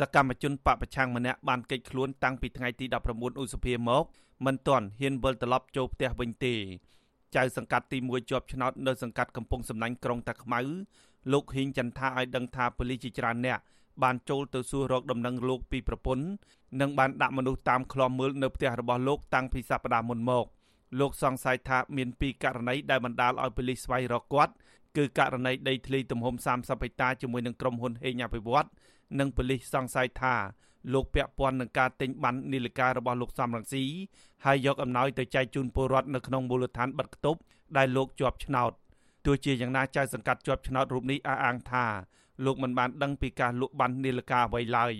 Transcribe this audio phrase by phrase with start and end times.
[0.00, 4.04] សកម្មជនបពប្រឆាំងម្នាក់បានកិច្ចខ្លួនតាំងពីថ្ងៃទី19ឧសភាមក
[4.46, 6.54] មិនទាន់ហ៊ានវិលត្រឡប់ចូលផ្ទះវិញទេ
[7.36, 10.60] ចៅសង្កាត់ទី1ជាប់ឆ្នោតនៅសង្កាត់កំពង់សំណាញ់ក្រុងតាខ្មៅ
[11.32, 13.58] លោកហ៊ីងចន្ទថាឲ្យដឹងថាប៉ូលីសជាច្រើនអ្នក
[14.02, 16.26] បានចូលទៅសួររកដំណឹងលោកពីប្រពន្ធ
[16.80, 20.44] និងបានដាក់មនុស្សតាមឃ្លាំមើលនៅផ្ទះរបស់លោកតាំងពីសប្តាហ៍មុនមក
[21.00, 24.52] លោកសង្ស័យថាមានពីរករណីដែលបណ្ដាលឲ្យប៉ូលីសស្វែងរកគាត់
[24.96, 28.70] គឺករណីដីធ្លីទំហំ30ហិកតាជាមួយនឹងក្រុមហ៊ុនហេងអភិវឌ្ឍនិ
[29.26, 30.34] ងប៉ូលីសសង្ស័យថា
[30.92, 33.84] លោកពាក់ព័ន្ធនឹងការទិញបាននីលការរបស់លោកសំរងស៊ី
[34.44, 37.40] ហើយយកអំណោយទៅចែកជូនពលរដ្ឋនៅក្នុងមូលដ្ឋានបិទគប់
[37.76, 38.72] ដែលលោកជាប់ឆ្នោត
[39.26, 41.86] ទោះជាយ៉ាងណាចៅសង្កាត់ជាប់ឆ្នោតរូបនេះអះអាងថា
[42.44, 44.94] លោកមិនបានដឹងពីការលក់បាននីលការអ្វីឡើយ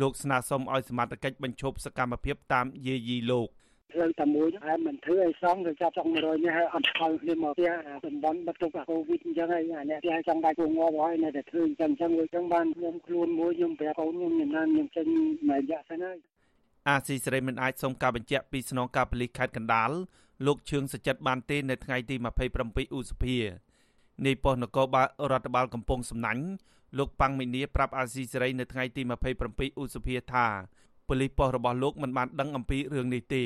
[0.00, 3.48] លោកស្នើសុំឲ្យសមត្ថកិច្ចបញ្ឈប់សកម្មភាពតាមយាយីលោក
[3.92, 7.72] ផ្លូវតែមួយហើយមិនធ្វើឲ្យសងទៅចាប់ចង់100នេះហើយអត់ឆ្លងគ្នាមកផ្ទះ
[8.06, 15.06] តំបន់បិទទុកកូវីដអញ្ចឹងហើយអាអ្នកផ្ទះចង់ដៃគងងាប់ហើយនៅតែធ្វើអញ្ចឹងអញ្ចឹងវាចឹងបានខ្ញុំខ្លួនមួយខ្ញុំប្រាប់កូនខ្ញុំខ្ញុំណានខ្ញុំចេញ
[15.48, 16.18] មួយរយៈសិនហើយ
[16.88, 19.90] អាស៊ីសេរីមិនអាចសុំការបញ្ជាក់ពីស្នងការប៉ូលីសខេត្តកណ្ដាល
[20.46, 22.16] លោកឈឿងសចិត្តបានទេនៅថ្ងៃទី
[22.56, 23.36] 27ឧសភា
[24.26, 26.44] នៃប៉ុស្តិ៍នគរបាលរដ្ឋបាលកំពង់សំណាញ់
[26.98, 29.02] លោកប៉ាំងមីនីប្រាប់អាស៊ីសេរីនៅថ្ងៃទី
[29.42, 30.46] 27ឧសភាថា
[31.08, 33.44] ប៉ូលីសប៉ុស្តិ៍របស់លោកមិនបានដឹងអំពីរឿងនេះទេ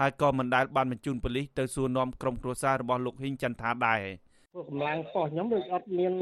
[0.00, 4.02] ហើយក៏មិនដែលបានបញ្ជូនប៉ូលីសទៅសួរនាំក្រុមគ្រួសាររបស់លោកហ៊ីងចន្ទថាដែរ
[4.54, 6.12] ពួកកម្លាំងប៉ុស្តិ៍ខ្ញុំដូចអត់មាន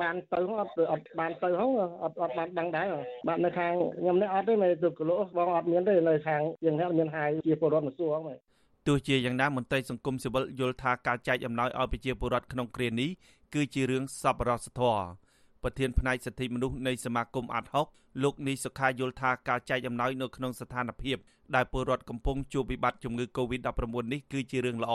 [0.00, 1.70] បានទៅអត់អត់បានទៅហ្នឹង
[2.04, 2.86] អត់អត់បានដឹងដែរ
[3.26, 8.38] បាទនៅខាងខ្ញុំនេះអត់ទេនៅទៅគីឡូបងអត់មានទេនៅខាងយើងនេះមានហាយជាពលរដ្ឋមកសួរហ្នឹង
[8.86, 13.10] ទោះជាយ៉ាងណាមន្ត្រីសង្គមស៊ីវិលយល់ថាការចែកអំណោយឲ្យប្រជាពលរដ្ឋក្នុងគ្រានេះ
[13.54, 15.25] គឺជារឿងសប្បុរសធម៌
[15.62, 17.86] ប្រធានផ្នែកសិទ្ធិមនុស្សនៃសមាគមអាត់ហុក
[18.22, 21.16] លោកនីសុខាយល់ថាការចែកអំណោយនៅក្នុងស្ថានភាព
[21.54, 24.94] ដែលពលរដ្ឋកំពុងជួបវិបត្តិជំងឺ Covid-19 នេះគឺជារឿងល្អ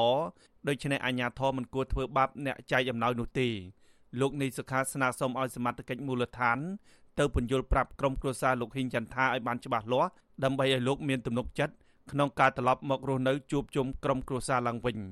[0.68, 3.48] ដូច្នេះអាជ្ញាធរមិនគួរធ្វើបាបអ្នកចែកអំណោយនោះទេ
[4.20, 6.60] លោកនីសុខាស្នើសុំឲ្យសមត្ថកិច្ចមូលដ្ឋាន
[7.20, 10.10] ទៅពន្យល់ប្រាប់ក្រុមគ្រួសារលោកហ៊ីងចន្ទថាឲ្យបានច្បាស់លាស់
[10.44, 11.74] ដើម្បីឲ្យលោកមានទំនុកចិត្ត
[12.12, 14.98] ក្នុងការត្រឡប់មករស់នៅជួបជុំក្រុមគ្រួសារឡើងវិញ។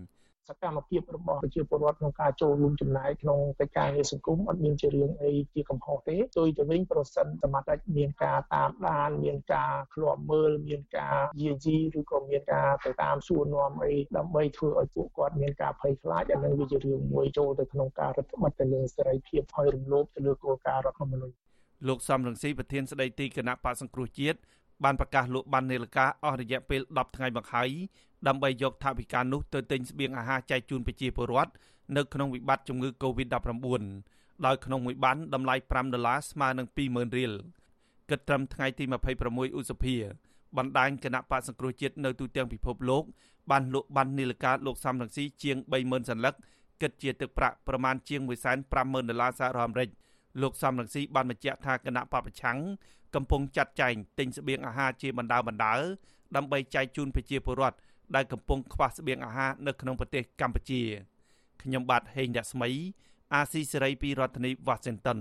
[0.47, 21.35] សកម្មភាពរបស់ប្រជាពលរដ្ឋក្នុងការចូលរួមចំណាយក្នុងកិច្ចការងារសង្គមអត់មានជារឿងអីជាកំហុសទេទោះទៅវិញប្រសិនសមត្ថកិច្ចមានការតាមដានមានការឃ្លាំមើលមានការយាយីឬក៏មានការទៅតាមសួរនាំអីដើម្បីធ្វើឲ្យពួកគាត់មានការភ័យខ្លាចអានឹងវាជារឿងមួយចូលទៅក្នុងការរដ្ឋបတ်ទៅលើសេរីភាពហើយរំលោភទៅលើគោលការណ៍រដ្ឋធម្មនុញ្ញ
[21.87, 24.39] លោកសំរងស៊ីប្រធានស្ដីទីគណៈបកសង្គ្រោះជាតិ
[24.83, 27.71] បានប្រកាសលក់បាននាឡិកាអស់រយៈពេល10ថ្ងៃមកហើយ
[28.27, 31.51] ដើម្បីយកថវិកានោះទៅទិញស្បៀងអាហារចែកជូនប្រជាពលរដ្ឋ
[31.97, 33.83] នៅក្នុងវិបត្តិជំងឺ Covid-19
[34.45, 37.31] ដោយក្នុងមួយបានតម្លៃ5ដុល្លារស្មើនឹង20000រៀល
[38.09, 38.83] គិតត្រឹមថ្ងៃទី
[39.21, 39.95] 26ឧសភា
[40.57, 43.03] បណ្ដាញគណៈបកសង្គ្រោះជាតិនៅទូទាំងពិភពលោក
[43.51, 46.35] បានលក់បាននីលការលោកសំរងស៊ីជាង30000សន្លឹក
[46.81, 48.21] គិតជាទឹកប្រាក់ប្រមាណជាង
[48.65, 49.89] 150,000ដុល្លារសហរដ្ឋអាមេរិក
[50.41, 52.57] លោកសំរងស៊ីបានបញ្ជាក់ថាគណៈបពប្រឆាំង
[53.15, 55.73] កំពុងចាត់ចែងទិញស្បៀងអាហារជាបណ្ដាបណ្ដា
[56.35, 57.77] ដើម្បីចែកជូនប្រជាពលរដ្ឋ
[58.15, 60.81] ដែលកំពុងខ្វះស្បៀងអាហារនៅក្នុងប្រទេសកម្ពុជា
[61.61, 62.69] ខ្ញុំបាទហេងរស្មី
[63.33, 65.19] អាស៊ីសេរីពីរដ្ឋធានី Washington